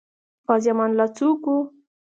[0.47, 1.57] غازي امان الله څوک وو؟